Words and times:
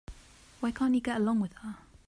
Why 0.61 0.71
can't 0.71 0.95
you 0.95 0.99
get 1.01 1.17
along 1.17 1.41
with 1.41 1.53
her? 1.57 1.77